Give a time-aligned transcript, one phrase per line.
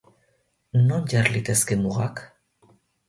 [0.87, 2.27] Non jar litezke mugak?